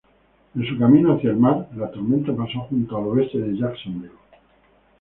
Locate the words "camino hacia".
0.79-1.29